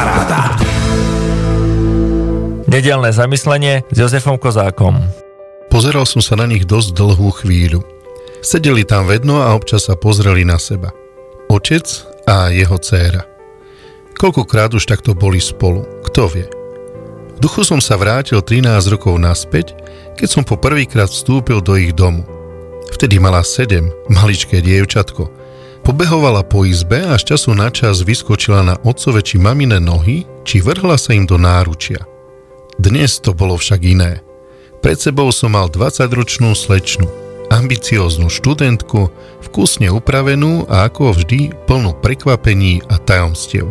[0.00, 0.56] Paráda.
[2.72, 4.96] Nedelné zamyslenie s Jozefom Kozákom.
[5.68, 7.84] Pozeral som sa na nich dosť dlhú chvíľu.
[8.40, 10.88] Sedeli tam vedno a občas sa pozreli na seba.
[11.52, 11.84] Otec
[12.24, 13.28] a jeho dcéra.
[14.16, 16.48] Koľkokrát už takto boli spolu, kto vie.
[17.36, 19.76] V duchu som sa vrátil 13 rokov naspäť,
[20.16, 22.24] keď som po prvýkrát vstúpil do ich domu.
[22.96, 25.39] Vtedy mala 7, maličké dievčatko.
[25.90, 30.62] Pobehovala po izbe a z času na čas vyskočila na otcove či mamine nohy, či
[30.62, 32.06] vrhla sa im do náručia.
[32.78, 34.22] Dnes to bolo však iné.
[34.86, 37.10] Pred sebou som mal 20-ročnú slečnu,
[37.50, 39.10] ambicióznu študentku,
[39.50, 43.66] vkusne upravenú a ako vždy plnú prekvapení a tajomstiev.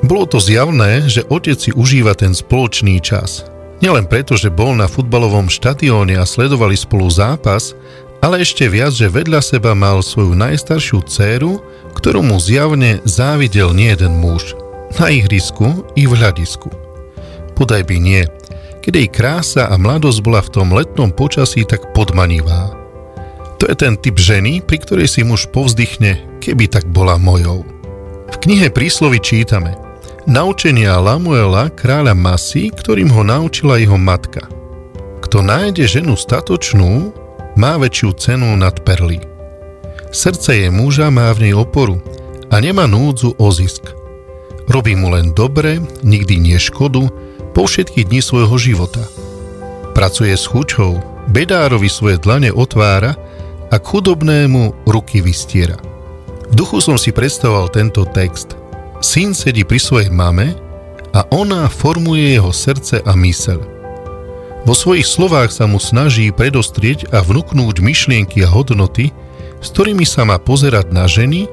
[0.00, 3.44] Bolo to zjavné, že otec si užíva ten spoločný čas.
[3.84, 7.76] Nielen preto, že bol na futbalovom štadióne a sledovali spolu zápas,
[8.18, 11.62] ale ešte viac, že vedľa seba mal svoju najstaršiu dceru,
[11.94, 14.54] ktorú mu zjavne závidel nie jeden muž.
[14.96, 16.72] Na ihrisku i v hľadisku.
[17.54, 18.24] Podaj by nie–
[18.88, 22.72] keď jej krása a mladosť bola v tom letnom počasí tak podmanivá.
[23.60, 27.68] To je ten typ ženy, pri ktorej si muž povzdychne, keby tak bola mojou.
[28.32, 29.76] V knihe príslovy čítame
[30.24, 34.48] Naučenia Lamuela, kráľa Masy, ktorým ho naučila jeho matka.
[35.20, 37.12] Kto nájde ženu statočnú,
[37.58, 39.18] má väčšiu cenu nad perly.
[40.14, 41.98] Srdce je muža má v nej oporu
[42.48, 43.90] a nemá núdzu o zisk.
[44.70, 47.10] Robí mu len dobre, nikdy nie škodu,
[47.52, 49.02] po všetky dni svojho života.
[49.92, 51.02] Pracuje s chučou,
[51.34, 53.18] bedárovi svoje dlane otvára
[53.68, 55.76] a k chudobnému ruky vystiera.
[56.48, 58.54] V duchu som si predstavoval tento text.
[59.02, 60.54] Syn sedí pri svojej mame
[61.12, 63.77] a ona formuje jeho srdce a mysel.
[64.68, 69.16] Vo svojich slovách sa mu snaží predostrieť a vnúknúť myšlienky a hodnoty,
[69.64, 71.48] s ktorými sa má pozerať na ženy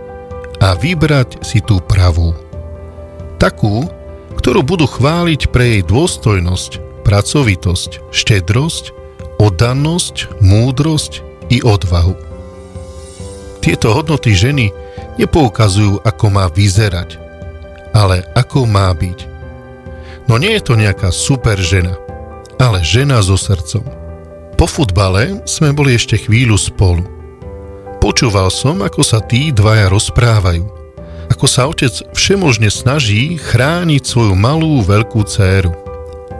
[0.59, 2.35] a vybrať si tú pravú.
[3.39, 3.87] Takú,
[4.35, 8.91] ktorú budú chváliť pre jej dôstojnosť, pracovitosť, štedrosť,
[9.39, 12.19] oddanosť, múdrosť i odvahu.
[13.63, 14.75] Tieto hodnoty ženy
[15.15, 17.15] nepoukazujú, ako má vyzerať,
[17.95, 19.23] ale ako má byť.
[20.27, 21.95] No nie je to nejaká super žena,
[22.61, 23.83] ale žena so srdcom.
[24.55, 27.03] Po futbale sme boli ešte chvíľu spolu.
[27.99, 30.75] Počúval som, ako sa tí dvaja rozprávajú
[31.31, 35.73] ako sa otec všemožne snaží chrániť svoju malú veľkú dceru.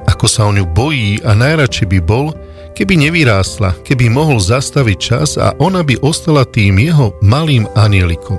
[0.06, 2.32] Ako sa o ňu bojí a najradšej by bol,
[2.78, 8.38] keby nevyrástla, keby mohol zastaviť čas a ona by ostala tým jeho malým anielikom.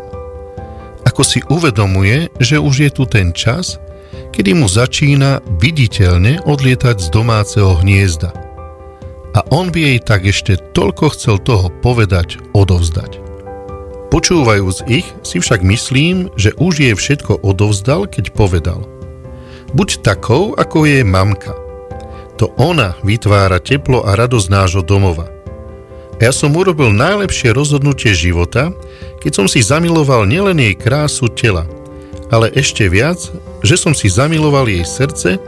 [1.07, 3.83] Ako si uvedomuje, že už je tu ten čas,
[4.37, 8.37] kedy mu začína viditeľne odlietať z domáceho hniezda.
[9.33, 13.17] A on by jej tak ešte toľko chcel toho povedať, odovzdať.
[14.13, 18.85] Počúvajúc ich, si však myslím, že už jej všetko odovzdal, keď povedal
[19.73, 21.57] Buď takou, ako je mamka.
[22.37, 25.33] To ona vytvára teplo a radosť nášho domova.
[26.21, 28.73] Ja som urobil najlepšie rozhodnutie života,
[29.21, 31.69] keď som si zamiloval nielen jej krásu tela,
[32.31, 33.19] ale ešte viac,
[33.63, 35.39] že som si zamiloval jej srdce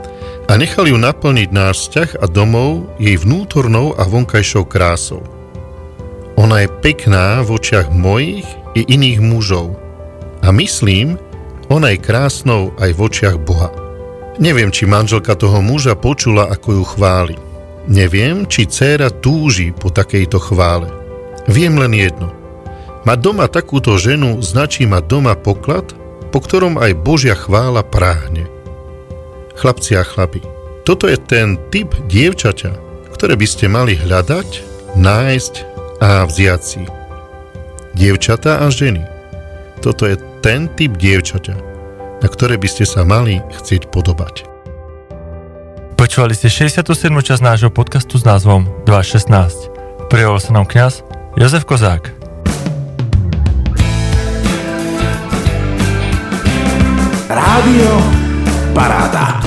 [0.49, 5.21] a nechal ju naplniť náš vzťah a domov jej vnútornou a vonkajšou krásou.
[6.39, 9.75] Ona je pekná v očiach mojich i iných mužov.
[10.39, 11.19] A myslím,
[11.67, 13.69] ona je krásnou aj v očiach Boha.
[14.39, 17.35] Neviem, či manželka toho muža počula, ako ju chváli.
[17.91, 20.87] Neviem, či dcéra túži po takejto chvále.
[21.51, 22.31] Viem len jedno.
[23.03, 25.91] Mať doma takúto ženu značí mať doma poklad,
[26.29, 28.45] po ktorom aj Božia chvála práhne.
[29.57, 30.39] Chlapci a chlapi,
[30.87, 32.71] toto je ten typ dievčaťa,
[33.13, 34.49] ktoré by ste mali hľadať,
[34.95, 35.53] nájsť
[35.99, 36.81] a vziať si.
[37.93, 39.03] Dievčatá a ženy.
[39.83, 41.55] Toto je ten typ dievčaťa,
[42.23, 44.47] na ktoré by ste sa mali chcieť podobať.
[45.99, 46.87] Počúvali ste 67.
[47.11, 50.07] časť nášho podcastu s názvom 2.16.
[50.07, 51.03] Prijavol sa nám kňaz
[51.35, 52.18] Jozef Kozák.
[58.69, 59.38] Rádio Paráda.